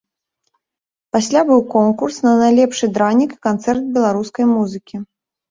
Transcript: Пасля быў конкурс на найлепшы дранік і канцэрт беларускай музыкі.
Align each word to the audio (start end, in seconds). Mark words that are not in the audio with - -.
Пасля 1.15 1.41
быў 1.49 1.61
конкурс 1.75 2.15
на 2.29 2.33
найлепшы 2.41 2.85
дранік 2.97 3.37
і 3.37 3.39
канцэрт 3.47 3.83
беларускай 4.01 4.45
музыкі. 4.57 4.95